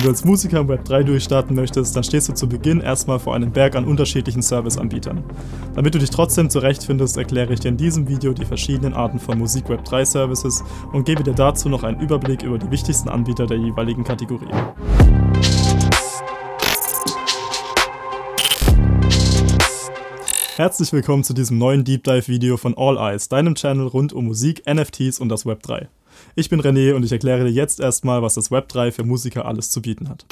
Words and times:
Wenn 0.00 0.04
du 0.04 0.12
als 0.12 0.24
Musiker 0.24 0.60
im 0.60 0.68
Web 0.68 0.86
3 0.86 1.02
durchstarten 1.02 1.54
möchtest, 1.54 1.94
dann 1.94 2.02
stehst 2.02 2.26
du 2.30 2.32
zu 2.32 2.48
Beginn 2.48 2.80
erstmal 2.80 3.18
vor 3.18 3.34
einem 3.34 3.52
Berg 3.52 3.76
an 3.76 3.84
unterschiedlichen 3.84 4.40
Serviceanbietern. 4.40 5.22
Damit 5.74 5.94
du 5.94 5.98
dich 5.98 6.08
trotzdem 6.08 6.48
zurechtfindest, 6.48 7.18
erkläre 7.18 7.52
ich 7.52 7.60
dir 7.60 7.68
in 7.68 7.76
diesem 7.76 8.08
Video 8.08 8.32
die 8.32 8.46
verschiedenen 8.46 8.94
Arten 8.94 9.18
von 9.18 9.36
Musik 9.36 9.68
Web 9.68 9.84
3 9.84 10.06
Services 10.06 10.64
und 10.94 11.04
gebe 11.04 11.22
dir 11.22 11.34
dazu 11.34 11.68
noch 11.68 11.82
einen 11.82 12.00
Überblick 12.00 12.42
über 12.42 12.56
die 12.56 12.70
wichtigsten 12.70 13.10
Anbieter 13.10 13.46
der 13.46 13.58
jeweiligen 13.58 14.02
Kategorie. 14.02 14.48
Herzlich 20.56 20.94
willkommen 20.94 21.24
zu 21.24 21.34
diesem 21.34 21.58
neuen 21.58 21.84
Deep 21.84 22.04
Dive 22.04 22.26
Video 22.26 22.56
von 22.56 22.72
All 22.74 22.96
Eyes, 22.96 23.28
deinem 23.28 23.54
Channel 23.54 23.88
rund 23.88 24.14
um 24.14 24.24
Musik, 24.24 24.62
NFTs 24.66 25.20
und 25.20 25.28
das 25.28 25.44
Web 25.44 25.62
3. 25.62 25.90
Ich 26.34 26.48
bin 26.48 26.60
René 26.60 26.94
und 26.94 27.04
ich 27.04 27.12
erkläre 27.12 27.44
dir 27.44 27.50
jetzt 27.50 27.80
erstmal, 27.80 28.22
was 28.22 28.34
das 28.34 28.50
Web 28.50 28.68
3 28.68 28.92
für 28.92 29.04
Musiker 29.04 29.46
alles 29.46 29.70
zu 29.70 29.82
bieten 29.82 30.08
hat. 30.08 30.26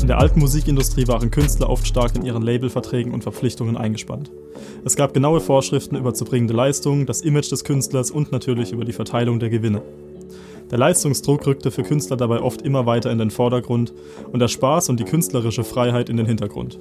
In 0.00 0.06
der 0.06 0.18
alten 0.18 0.40
Musikindustrie 0.40 1.06
waren 1.06 1.30
Künstler 1.30 1.70
oft 1.70 1.86
stark 1.86 2.16
in 2.16 2.24
ihren 2.24 2.42
Labelverträgen 2.42 3.12
und 3.12 3.22
Verpflichtungen 3.22 3.76
eingespannt. 3.76 4.30
Es 4.84 4.96
gab 4.96 5.14
genaue 5.14 5.40
Vorschriften 5.40 5.96
über 5.96 6.14
zu 6.14 6.24
bringende 6.24 6.54
Leistungen, 6.54 7.06
das 7.06 7.20
Image 7.20 7.52
des 7.52 7.64
Künstlers 7.64 8.10
und 8.10 8.32
natürlich 8.32 8.72
über 8.72 8.84
die 8.84 8.92
Verteilung 8.92 9.38
der 9.38 9.50
Gewinne. 9.50 9.82
Der 10.70 10.78
Leistungsdruck 10.78 11.46
rückte 11.46 11.70
für 11.70 11.82
Künstler 11.82 12.16
dabei 12.16 12.40
oft 12.40 12.62
immer 12.62 12.86
weiter 12.86 13.10
in 13.10 13.18
den 13.18 13.30
Vordergrund 13.30 13.92
und 14.32 14.38
der 14.38 14.48
Spaß 14.48 14.88
und 14.88 15.00
die 15.00 15.04
künstlerische 15.04 15.64
Freiheit 15.64 16.08
in 16.08 16.16
den 16.16 16.26
Hintergrund. 16.26 16.78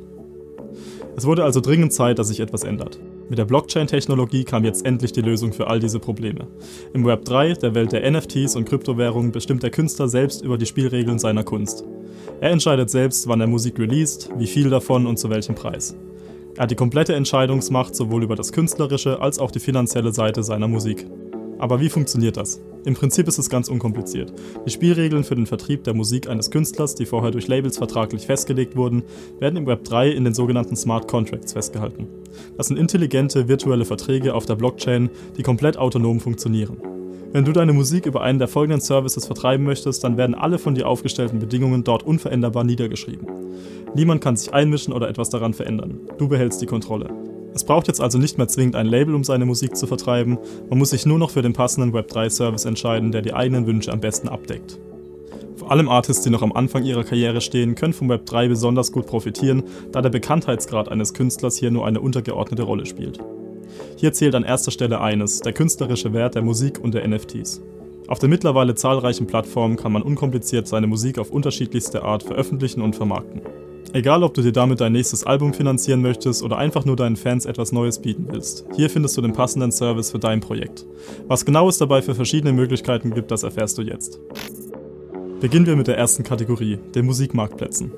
Es 1.15 1.25
wurde 1.25 1.43
also 1.43 1.59
dringend 1.59 1.91
Zeit, 1.91 2.19
dass 2.19 2.27
sich 2.29 2.39
etwas 2.39 2.63
ändert. 2.63 2.99
Mit 3.29 3.37
der 3.37 3.45
Blockchain-Technologie 3.45 4.43
kam 4.43 4.65
jetzt 4.65 4.83
endlich 4.83 5.11
die 5.11 5.21
Lösung 5.21 5.53
für 5.53 5.67
all 5.67 5.79
diese 5.79 5.99
Probleme. 5.99 6.47
Im 6.93 7.05
Web 7.05 7.25
3, 7.25 7.53
der 7.53 7.75
Welt 7.75 7.91
der 7.91 8.09
NFTs 8.09 8.55
und 8.55 8.65
Kryptowährungen, 8.67 9.31
bestimmt 9.31 9.61
der 9.61 9.69
Künstler 9.69 10.09
selbst 10.09 10.41
über 10.41 10.57
die 10.57 10.65
Spielregeln 10.65 11.19
seiner 11.19 11.43
Kunst. 11.43 11.83
Er 12.41 12.49
entscheidet 12.49 12.89
selbst, 12.89 13.27
wann 13.27 13.39
er 13.39 13.45
Musik 13.45 13.77
released, 13.77 14.31
wie 14.37 14.47
viel 14.47 14.71
davon 14.71 15.05
und 15.05 15.19
zu 15.19 15.29
welchem 15.29 15.53
Preis. 15.53 15.95
Er 16.55 16.63
hat 16.63 16.71
die 16.71 16.75
komplette 16.75 17.13
Entscheidungsmacht 17.13 17.95
sowohl 17.95 18.23
über 18.23 18.35
das 18.35 18.51
künstlerische 18.51 19.21
als 19.21 19.37
auch 19.37 19.51
die 19.51 19.59
finanzielle 19.59 20.11
Seite 20.11 20.41
seiner 20.41 20.67
Musik. 20.67 21.05
Aber 21.59 21.79
wie 21.81 21.89
funktioniert 21.89 22.37
das? 22.37 22.61
Im 22.85 22.93
Prinzip 22.93 23.27
ist 23.27 23.37
es 23.37 23.49
ganz 23.49 23.67
unkompliziert. 23.67 24.33
Die 24.65 24.71
Spielregeln 24.71 25.25
für 25.25 25.35
den 25.35 25.45
Vertrieb 25.45 25.83
der 25.83 25.93
Musik 25.93 26.29
eines 26.29 26.49
Künstlers, 26.49 26.95
die 26.95 27.05
vorher 27.05 27.31
durch 27.31 27.47
Labels 27.47 27.77
vertraglich 27.77 28.25
festgelegt 28.25 28.77
wurden, 28.77 29.03
werden 29.39 29.57
im 29.57 29.67
Web 29.67 29.83
3 29.83 30.09
in 30.09 30.23
den 30.23 30.33
sogenannten 30.33 30.77
Smart 30.77 31.07
Contracts 31.09 31.53
festgehalten. 31.53 32.07
Das 32.57 32.67
sind 32.67 32.77
intelligente 32.77 33.49
virtuelle 33.49 33.85
Verträge 33.85 34.33
auf 34.33 34.45
der 34.45 34.55
Blockchain, 34.55 35.09
die 35.37 35.43
komplett 35.43 35.77
autonom 35.77 36.21
funktionieren. 36.21 36.77
Wenn 37.31 37.45
du 37.45 37.51
deine 37.51 37.73
Musik 37.73 38.05
über 38.05 38.21
einen 38.21 38.39
der 38.39 38.47
folgenden 38.47 38.81
Services 38.81 39.25
vertreiben 39.25 39.65
möchtest, 39.65 40.03
dann 40.03 40.17
werden 40.17 40.33
alle 40.33 40.57
von 40.57 40.73
dir 40.73 40.87
aufgestellten 40.87 41.39
Bedingungen 41.39 41.83
dort 41.83 42.03
unveränderbar 42.03 42.63
niedergeschrieben. 42.63 43.27
Niemand 43.93 44.21
kann 44.21 44.35
sich 44.35 44.53
einmischen 44.53 44.93
oder 44.93 45.09
etwas 45.09 45.29
daran 45.29 45.53
verändern. 45.53 45.99
Du 46.17 46.27
behältst 46.27 46.61
die 46.61 46.65
Kontrolle. 46.65 47.09
Es 47.53 47.63
braucht 47.63 47.87
jetzt 47.87 48.01
also 48.01 48.17
nicht 48.17 48.37
mehr 48.37 48.47
zwingend 48.47 48.75
ein 48.75 48.85
Label, 48.85 49.15
um 49.15 49.23
seine 49.23 49.45
Musik 49.45 49.75
zu 49.75 49.87
vertreiben, 49.87 50.37
man 50.69 50.77
muss 50.77 50.91
sich 50.91 51.05
nur 51.05 51.17
noch 51.17 51.31
für 51.31 51.41
den 51.41 51.53
passenden 51.53 51.93
Web3-Service 51.93 52.65
entscheiden, 52.65 53.11
der 53.11 53.21
die 53.21 53.33
eigenen 53.33 53.65
Wünsche 53.65 53.91
am 53.91 53.99
besten 53.99 54.29
abdeckt. 54.29 54.79
Vor 55.55 55.71
allem 55.71 55.89
Artists, 55.89 56.23
die 56.23 56.29
noch 56.29 56.41
am 56.41 56.53
Anfang 56.53 56.83
ihrer 56.83 57.03
Karriere 57.03 57.41
stehen, 57.41 57.75
können 57.75 57.93
vom 57.93 58.09
Web3 58.09 58.47
besonders 58.47 58.91
gut 58.91 59.07
profitieren, 59.07 59.63
da 59.91 60.01
der 60.01 60.09
Bekanntheitsgrad 60.09 60.89
eines 60.89 61.13
Künstlers 61.13 61.57
hier 61.57 61.69
nur 61.69 61.85
eine 61.85 62.01
untergeordnete 62.01 62.63
Rolle 62.63 62.85
spielt. 62.85 63.19
Hier 63.97 64.13
zählt 64.13 64.35
an 64.35 64.43
erster 64.43 64.71
Stelle 64.71 65.01
eines, 65.01 65.41
der 65.41 65.53
künstlerische 65.53 66.13
Wert 66.13 66.35
der 66.35 66.41
Musik 66.41 66.79
und 66.81 66.93
der 66.93 67.07
NFTs. 67.07 67.61
Auf 68.07 68.19
den 68.19 68.29
mittlerweile 68.29 68.73
zahlreichen 68.73 69.27
Plattformen 69.27 69.75
kann 69.75 69.91
man 69.91 70.01
unkompliziert 70.01 70.67
seine 70.67 70.87
Musik 70.87 71.19
auf 71.19 71.29
unterschiedlichste 71.29 72.03
Art 72.03 72.23
veröffentlichen 72.23 72.81
und 72.81 72.95
vermarkten. 72.95 73.41
Egal, 73.91 74.21
ob 74.23 74.35
du 74.35 74.43
dir 74.43 74.51
damit 74.51 74.81
dein 74.81 74.91
nächstes 74.91 75.23
Album 75.23 75.53
finanzieren 75.53 76.01
möchtest 76.01 76.43
oder 76.43 76.57
einfach 76.57 76.85
nur 76.85 76.95
deinen 76.95 77.15
Fans 77.15 77.45
etwas 77.45 77.71
Neues 77.71 77.99
bieten 77.99 78.27
willst, 78.29 78.65
hier 78.75 78.89
findest 78.89 79.17
du 79.17 79.21
den 79.21 79.33
passenden 79.33 79.71
Service 79.71 80.11
für 80.11 80.19
dein 80.19 80.41
Projekt. 80.41 80.85
Was 81.27 81.43
genau 81.43 81.67
es 81.67 81.79
dabei 81.79 82.03
für 82.03 82.13
verschiedene 82.13 82.53
Möglichkeiten 82.53 83.11
gibt, 83.11 83.31
das 83.31 83.41
erfährst 83.41 83.79
du 83.79 83.81
jetzt. 83.81 84.19
Beginnen 85.41 85.65
wir 85.65 85.75
mit 85.75 85.87
der 85.87 85.97
ersten 85.97 86.23
Kategorie, 86.23 86.77
den 86.93 87.05
Musikmarktplätzen. 87.07 87.91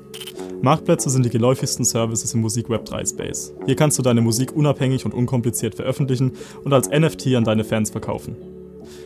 Marktplätze 0.62 1.10
sind 1.10 1.26
die 1.26 1.30
geläufigsten 1.30 1.84
Services 1.84 2.32
im 2.32 2.40
Musik-Web 2.40 2.84
3 2.86 3.04
Space. 3.04 3.52
Hier 3.66 3.76
kannst 3.76 3.98
du 3.98 4.02
deine 4.02 4.22
Musik 4.22 4.52
unabhängig 4.56 5.04
und 5.04 5.12
unkompliziert 5.12 5.74
veröffentlichen 5.74 6.32
und 6.64 6.72
als 6.72 6.88
NFT 6.88 7.34
an 7.34 7.44
deine 7.44 7.64
Fans 7.64 7.90
verkaufen. 7.90 8.36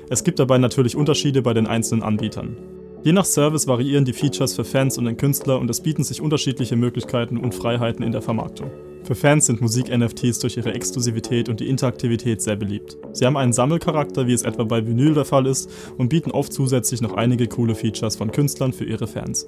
Es 0.08 0.22
gibt 0.22 0.38
dabei 0.38 0.58
natürlich 0.58 0.94
Unterschiede 0.94 1.42
bei 1.42 1.54
den 1.54 1.66
einzelnen 1.66 2.02
Anbietern. 2.02 2.56
Je 3.06 3.12
nach 3.12 3.24
Service 3.24 3.68
variieren 3.68 4.04
die 4.04 4.12
Features 4.12 4.56
für 4.56 4.64
Fans 4.64 4.98
und 4.98 5.04
den 5.04 5.16
Künstler 5.16 5.60
und 5.60 5.70
es 5.70 5.80
bieten 5.80 6.02
sich 6.02 6.20
unterschiedliche 6.20 6.74
Möglichkeiten 6.74 7.36
und 7.36 7.54
Freiheiten 7.54 8.02
in 8.02 8.10
der 8.10 8.20
Vermarktung. 8.20 8.72
Für 9.04 9.14
Fans 9.14 9.46
sind 9.46 9.60
Musik-NFTs 9.60 10.40
durch 10.40 10.56
ihre 10.56 10.74
Exklusivität 10.74 11.48
und 11.48 11.60
die 11.60 11.68
Interaktivität 11.68 12.42
sehr 12.42 12.56
beliebt. 12.56 12.98
Sie 13.12 13.24
haben 13.24 13.36
einen 13.36 13.52
Sammelcharakter, 13.52 14.26
wie 14.26 14.32
es 14.32 14.42
etwa 14.42 14.64
bei 14.64 14.84
Vinyl 14.84 15.14
der 15.14 15.24
Fall 15.24 15.46
ist, 15.46 15.70
und 15.96 16.08
bieten 16.08 16.32
oft 16.32 16.52
zusätzlich 16.52 17.00
noch 17.00 17.12
einige 17.12 17.46
coole 17.46 17.76
Features 17.76 18.16
von 18.16 18.32
Künstlern 18.32 18.72
für 18.72 18.86
ihre 18.86 19.06
Fans. 19.06 19.46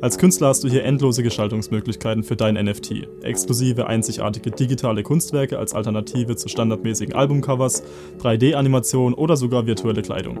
Als 0.00 0.16
Künstler 0.16 0.46
hast 0.46 0.62
du 0.62 0.68
hier 0.68 0.84
endlose 0.84 1.24
Gestaltungsmöglichkeiten 1.24 2.22
für 2.22 2.36
dein 2.36 2.54
NFT, 2.54 3.08
exklusive 3.24 3.88
einzigartige 3.88 4.52
digitale 4.52 5.02
Kunstwerke 5.02 5.58
als 5.58 5.74
Alternative 5.74 6.36
zu 6.36 6.48
standardmäßigen 6.48 7.16
Albumcovers, 7.16 7.82
3D-Animationen 8.22 9.14
oder 9.14 9.36
sogar 9.36 9.66
virtuelle 9.66 10.02
Kleidung. 10.02 10.38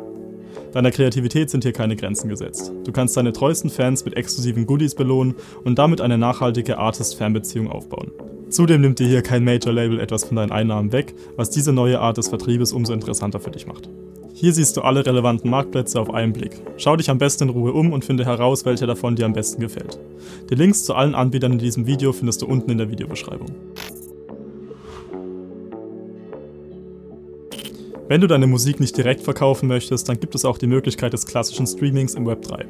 Deiner 0.76 0.90
Kreativität 0.90 1.48
sind 1.48 1.64
hier 1.64 1.72
keine 1.72 1.96
Grenzen 1.96 2.28
gesetzt. 2.28 2.70
Du 2.84 2.92
kannst 2.92 3.16
deine 3.16 3.32
treuesten 3.32 3.70
Fans 3.70 4.04
mit 4.04 4.14
exklusiven 4.14 4.66
Goodies 4.66 4.94
belohnen 4.94 5.34
und 5.64 5.78
damit 5.78 6.02
eine 6.02 6.18
nachhaltige 6.18 6.76
Artist-Fan-Beziehung 6.76 7.70
aufbauen. 7.70 8.10
Zudem 8.50 8.82
nimmt 8.82 8.98
dir 8.98 9.08
hier 9.08 9.22
kein 9.22 9.42
Major-Label 9.42 9.98
etwas 9.98 10.24
von 10.24 10.36
deinen 10.36 10.52
Einnahmen 10.52 10.92
weg, 10.92 11.14
was 11.34 11.48
diese 11.48 11.72
neue 11.72 11.98
Art 11.98 12.18
des 12.18 12.28
Vertriebes 12.28 12.74
umso 12.74 12.92
interessanter 12.92 13.40
für 13.40 13.52
dich 13.52 13.66
macht. 13.66 13.88
Hier 14.34 14.52
siehst 14.52 14.76
du 14.76 14.82
alle 14.82 15.06
relevanten 15.06 15.48
Marktplätze 15.48 15.98
auf 15.98 16.12
einen 16.12 16.34
Blick. 16.34 16.60
Schau 16.76 16.94
dich 16.94 17.08
am 17.08 17.16
besten 17.16 17.44
in 17.44 17.48
Ruhe 17.48 17.72
um 17.72 17.94
und 17.94 18.04
finde 18.04 18.26
heraus, 18.26 18.66
welcher 18.66 18.86
davon 18.86 19.16
dir 19.16 19.24
am 19.24 19.32
besten 19.32 19.62
gefällt. 19.62 19.98
Die 20.50 20.56
Links 20.56 20.84
zu 20.84 20.94
allen 20.94 21.14
Anbietern 21.14 21.52
in 21.52 21.58
diesem 21.58 21.86
Video 21.86 22.12
findest 22.12 22.42
du 22.42 22.46
unten 22.46 22.70
in 22.70 22.76
der 22.76 22.90
Videobeschreibung. 22.90 23.48
Wenn 28.08 28.20
du 28.20 28.28
deine 28.28 28.46
Musik 28.46 28.78
nicht 28.78 28.96
direkt 28.96 29.22
verkaufen 29.22 29.66
möchtest, 29.66 30.08
dann 30.08 30.20
gibt 30.20 30.36
es 30.36 30.44
auch 30.44 30.58
die 30.58 30.68
Möglichkeit 30.68 31.12
des 31.12 31.26
klassischen 31.26 31.66
Streamings 31.66 32.14
im 32.14 32.24
Web 32.24 32.42
3. 32.42 32.64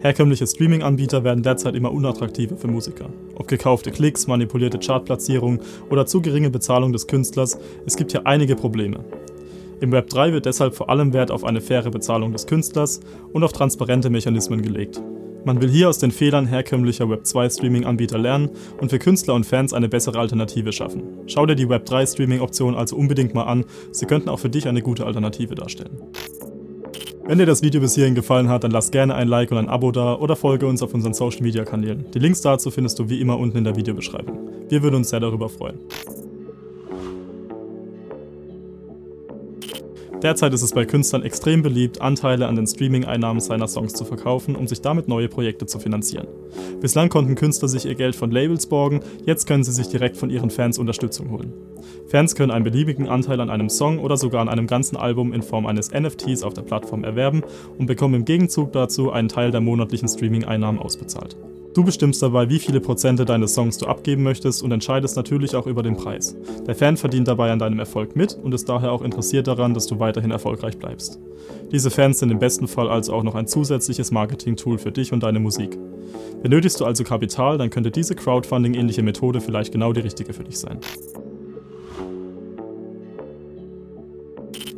Herkömmliche 0.00 0.46
Streaming-Anbieter 0.46 1.24
werden 1.24 1.42
derzeit 1.42 1.74
immer 1.74 1.90
unattraktiver 1.90 2.58
für 2.58 2.68
Musiker. 2.68 3.08
Ob 3.36 3.48
gekaufte 3.48 3.90
Klicks, 3.90 4.26
manipulierte 4.26 4.78
Chartplatzierungen 4.78 5.60
oder 5.88 6.04
zu 6.04 6.20
geringe 6.20 6.50
Bezahlung 6.50 6.92
des 6.92 7.06
Künstlers, 7.06 7.58
es 7.86 7.96
gibt 7.96 8.10
hier 8.10 8.26
einige 8.26 8.54
Probleme. 8.54 9.02
Im 9.80 9.92
Web 9.92 10.10
3 10.10 10.34
wird 10.34 10.44
deshalb 10.44 10.74
vor 10.74 10.90
allem 10.90 11.14
Wert 11.14 11.30
auf 11.30 11.44
eine 11.44 11.62
faire 11.62 11.90
Bezahlung 11.90 12.32
des 12.32 12.46
Künstlers 12.46 13.00
und 13.32 13.44
auf 13.44 13.52
transparente 13.52 14.10
Mechanismen 14.10 14.60
gelegt. 14.60 15.00
Man 15.46 15.62
will 15.62 15.70
hier 15.70 15.88
aus 15.88 15.98
den 15.98 16.10
Fehlern 16.10 16.48
herkömmlicher 16.48 17.04
Web2-Streaming-Anbieter 17.04 18.18
lernen 18.18 18.50
und 18.80 18.90
für 18.90 18.98
Künstler 18.98 19.34
und 19.34 19.46
Fans 19.46 19.72
eine 19.72 19.88
bessere 19.88 20.18
Alternative 20.18 20.72
schaffen. 20.72 21.04
Schau 21.28 21.46
dir 21.46 21.54
die 21.54 21.68
Web3-Streaming-Option 21.68 22.74
also 22.74 22.96
unbedingt 22.96 23.32
mal 23.32 23.44
an, 23.44 23.64
sie 23.92 24.06
könnten 24.06 24.28
auch 24.28 24.40
für 24.40 24.50
dich 24.50 24.66
eine 24.66 24.82
gute 24.82 25.06
Alternative 25.06 25.54
darstellen. 25.54 26.00
Wenn 27.24 27.38
dir 27.38 27.46
das 27.46 27.62
Video 27.62 27.80
bis 27.80 27.94
hierhin 27.94 28.16
gefallen 28.16 28.48
hat, 28.48 28.64
dann 28.64 28.72
lass 28.72 28.90
gerne 28.90 29.14
ein 29.14 29.28
Like 29.28 29.52
und 29.52 29.58
ein 29.58 29.68
Abo 29.68 29.92
da 29.92 30.16
oder 30.16 30.34
folge 30.34 30.66
uns 30.66 30.82
auf 30.82 30.92
unseren 30.94 31.14
Social 31.14 31.42
Media 31.42 31.64
Kanälen. 31.64 32.06
Die 32.12 32.18
Links 32.18 32.40
dazu 32.40 32.72
findest 32.72 32.98
du 32.98 33.08
wie 33.08 33.20
immer 33.20 33.38
unten 33.38 33.58
in 33.58 33.64
der 33.64 33.76
Videobeschreibung. 33.76 34.50
Wir 34.68 34.82
würden 34.82 34.96
uns 34.96 35.10
sehr 35.10 35.20
darüber 35.20 35.48
freuen. 35.48 35.78
Derzeit 40.22 40.54
ist 40.54 40.62
es 40.62 40.72
bei 40.72 40.84
Künstlern 40.84 41.22
extrem 41.22 41.62
beliebt, 41.62 42.00
Anteile 42.00 42.46
an 42.46 42.56
den 42.56 42.66
Streaming-Einnahmen 42.66 43.40
seiner 43.40 43.68
Songs 43.68 43.92
zu 43.92 44.04
verkaufen, 44.04 44.56
um 44.56 44.66
sich 44.66 44.80
damit 44.80 45.08
neue 45.08 45.28
Projekte 45.28 45.66
zu 45.66 45.78
finanzieren. 45.78 46.26
Bislang 46.80 47.08
konnten 47.08 47.34
Künstler 47.34 47.68
sich 47.68 47.86
ihr 47.86 47.94
Geld 47.94 48.16
von 48.16 48.30
Labels 48.30 48.66
borgen, 48.66 49.00
jetzt 49.24 49.46
können 49.46 49.64
sie 49.64 49.72
sich 49.72 49.88
direkt 49.88 50.16
von 50.16 50.30
ihren 50.30 50.50
Fans 50.50 50.78
Unterstützung 50.78 51.30
holen. 51.30 51.52
Fans 52.08 52.34
können 52.34 52.50
einen 52.50 52.64
beliebigen 52.64 53.08
Anteil 53.08 53.40
an 53.40 53.50
einem 53.50 53.68
Song 53.68 53.98
oder 53.98 54.16
sogar 54.16 54.40
an 54.40 54.48
einem 54.48 54.66
ganzen 54.66 54.96
Album 54.96 55.32
in 55.32 55.42
Form 55.42 55.66
eines 55.66 55.90
NFTs 55.92 56.42
auf 56.42 56.54
der 56.54 56.62
Plattform 56.62 57.04
erwerben 57.04 57.42
und 57.78 57.86
bekommen 57.86 58.14
im 58.14 58.24
Gegenzug 58.24 58.72
dazu 58.72 59.12
einen 59.12 59.28
Teil 59.28 59.50
der 59.50 59.60
monatlichen 59.60 60.08
Streaming-Einnahmen 60.08 60.78
ausbezahlt. 60.78 61.36
Du 61.76 61.84
bestimmst 61.84 62.22
dabei, 62.22 62.48
wie 62.48 62.58
viele 62.58 62.80
Prozente 62.80 63.26
deines 63.26 63.52
Songs 63.52 63.76
du 63.76 63.84
abgeben 63.84 64.22
möchtest 64.22 64.62
und 64.62 64.72
entscheidest 64.72 65.14
natürlich 65.14 65.54
auch 65.56 65.66
über 65.66 65.82
den 65.82 65.94
Preis. 65.94 66.34
Der 66.66 66.74
Fan 66.74 66.96
verdient 66.96 67.28
dabei 67.28 67.52
an 67.52 67.58
deinem 67.58 67.78
Erfolg 67.78 68.16
mit 68.16 68.32
und 68.32 68.54
ist 68.54 68.66
daher 68.70 68.92
auch 68.92 69.02
interessiert 69.02 69.46
daran, 69.46 69.74
dass 69.74 69.86
du 69.86 69.98
weiterhin 69.98 70.30
erfolgreich 70.30 70.78
bleibst. 70.78 71.20
Diese 71.70 71.90
Fans 71.90 72.18
sind 72.18 72.30
im 72.30 72.38
besten 72.38 72.66
Fall 72.66 72.88
also 72.88 73.12
auch 73.12 73.22
noch 73.22 73.34
ein 73.34 73.46
zusätzliches 73.46 74.10
Marketing-Tool 74.10 74.78
für 74.78 74.90
dich 74.90 75.12
und 75.12 75.22
deine 75.22 75.38
Musik. 75.38 75.76
Benötigst 76.42 76.80
du 76.80 76.86
also 76.86 77.04
Kapital, 77.04 77.58
dann 77.58 77.68
könnte 77.68 77.90
diese 77.90 78.14
Crowdfunding-ähnliche 78.14 79.02
Methode 79.02 79.42
vielleicht 79.42 79.72
genau 79.72 79.92
die 79.92 80.00
richtige 80.00 80.32
für 80.32 80.44
dich 80.44 80.58
sein. 80.58 80.78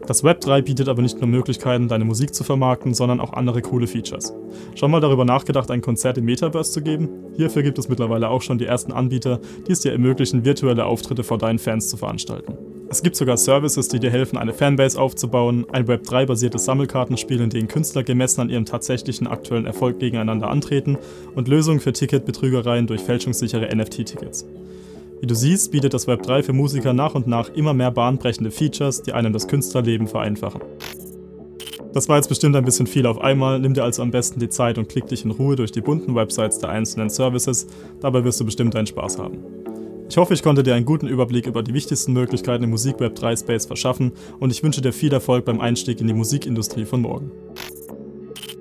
Das 0.07 0.25
Web 0.25 0.41
3 0.41 0.63
bietet 0.63 0.89
aber 0.89 1.03
nicht 1.03 1.21
nur 1.21 1.29
Möglichkeiten, 1.29 1.89
deine 1.89 2.05
Musik 2.05 2.35
zu 2.35 2.45
vermarkten, 2.45 2.95
sondern 2.95 3.21
auch 3.21 3.33
andere 3.33 3.63
coole 3.63 3.87
Features. 3.87 4.33
Schon 4.75 4.91
mal 4.91 5.01
darüber 5.01 5.25
nachgedacht, 5.25 5.71
ein 5.71 5.83
Konzert 5.83 6.19
im 6.19 6.25
Metaverse 6.25 6.73
zu 6.73 6.83
geben? 6.83 7.09
Hierfür 7.37 7.63
gibt 7.63 7.79
es 7.79 7.89
mittlerweile 7.89 8.29
auch 8.29 8.43
schon 8.43 8.59
die 8.59 8.67
ersten 8.67 8.93
Anbieter, 8.93 9.41
die 9.67 9.73
es 9.73 9.81
dir 9.81 9.93
ermöglichen, 9.93 10.45
virtuelle 10.45 10.87
Auftritte 10.87 11.25
vor 11.25 11.39
deinen 11.39 11.59
Fans 11.59 11.89
zu 11.89 11.97
veranstalten. 11.97 12.55
Es 12.91 13.03
gibt 13.03 13.17
sogar 13.17 13.37
Services, 13.37 13.89
die 13.89 14.01
dir 14.01 14.11
helfen, 14.11 14.39
eine 14.39 14.55
Fanbase 14.55 14.99
aufzubauen, 14.99 15.67
ein 15.73 15.87
Web3-basiertes 15.87 16.65
Sammelkartenspiel, 16.65 17.43
in 17.43 17.51
dem 17.51 17.69
Künstler 17.69 18.03
gemessen 18.03 18.41
an 18.41 18.49
ihrem 18.49 18.65
tatsächlichen 18.65 19.27
aktuellen 19.27 19.67
Erfolg 19.67 19.99
gegeneinander 19.99 20.49
antreten 20.49 20.97
und 21.35 21.49
Lösungen 21.49 21.81
für 21.81 21.93
Ticketbetrügereien 21.93 22.87
durch 22.87 23.03
fälschungssichere 23.03 23.69
NFT-Tickets. 23.77 24.47
Wie 25.21 25.27
du 25.27 25.35
siehst, 25.35 25.73
bietet 25.73 25.95
das 25.95 26.07
Web 26.07 26.23
3 26.23 26.45
für 26.45 26.53
Musiker 26.53 26.93
nach 26.93 27.15
und 27.15 27.27
nach 27.27 27.49
immer 27.51 27.75
mehr 27.75 27.91
bahnbrechende 27.91 28.51
Features, 28.51 29.03
die 29.03 29.13
einem 29.13 29.33
das 29.33 29.49
Künstlerleben 29.49 30.07
vereinfachen. 30.07 30.61
Das 31.93 32.09
war 32.09 32.17
jetzt 32.17 32.29
bestimmt 32.29 32.55
ein 32.55 32.65
bisschen 32.65 32.87
viel 32.87 33.07
auf 33.07 33.21
einmal, 33.21 33.59
nimm 33.59 33.75
dir 33.75 33.83
also 33.83 34.03
am 34.03 34.11
besten 34.11 34.39
die 34.39 34.49
Zeit 34.49 34.79
und 34.79 34.89
klick 34.89 35.07
dich 35.07 35.25
in 35.25 35.33
Ruhe 35.33 35.57
durch 35.57 35.73
die 35.73 35.81
bunten 35.81 36.15
Websites 36.15 36.59
der 36.59 36.69
einzelnen 36.69 37.11
Services, 37.11 37.67
dabei 38.01 38.23
wirst 38.23 38.39
du 38.41 38.45
bestimmt 38.45 38.75
deinen 38.75 38.87
Spaß 38.87 39.19
haben. 39.19 39.39
Ich 40.09 40.17
hoffe, 40.17 40.35
ich 40.35 40.43
konnte 40.43 40.63
dir 40.63 40.75
einen 40.75 40.87
guten 40.87 41.09
Überblick 41.09 41.47
über 41.47 41.63
die 41.63 41.75
wichtigsten 41.75 42.13
Möglichkeiten 42.13 42.65
im 42.65 42.71
Musik-Web 42.71 43.15
3 43.15 43.37
Space 43.37 43.67
verschaffen 43.67 44.13
und 44.39 44.51
ich 44.53 44.63
wünsche 44.63 44.81
dir 44.81 44.93
viel 44.93 45.13
Erfolg 45.13 45.45
beim 45.45 45.61
Einstieg 45.61 46.01
in 46.01 46.07
die 46.07 46.15
Musikindustrie 46.15 46.85
von 46.85 47.03
morgen. 47.03 47.31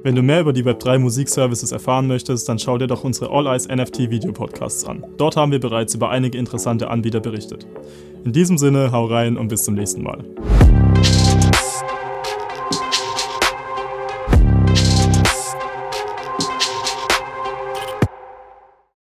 Wenn 0.07 0.15
du 0.15 0.21
mehr 0.21 0.39
über 0.39 0.53
die 0.53 0.63
Web3 0.63 0.99
Musikservices 0.99 1.73
erfahren 1.73 2.07
möchtest, 2.07 2.47
dann 2.47 2.59
schau 2.59 2.77
dir 2.77 2.87
doch 2.87 3.03
unsere 3.03 3.29
All 3.29 3.45
Eyes 3.45 3.67
NFT 3.67 4.09
Video 4.09 4.31
Podcasts 4.31 4.85
an. 4.85 5.05
Dort 5.17 5.35
haben 5.35 5.51
wir 5.51 5.59
bereits 5.59 5.95
über 5.95 6.09
einige 6.09 6.37
interessante 6.37 6.89
Anbieter 6.89 7.19
berichtet. 7.19 7.67
In 8.23 8.31
diesem 8.31 8.57
Sinne, 8.57 8.93
hau 8.93 9.03
rein 9.07 9.35
und 9.35 9.49
bis 9.49 9.63
zum 9.63 9.73
nächsten 9.73 10.03
Mal. 10.03 10.23